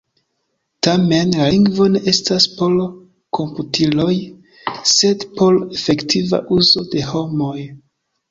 [0.85, 2.71] Tamen, la lingvo ne estas por
[3.39, 4.15] komputiloj
[4.93, 7.57] sed por efektiva uzo de homoj.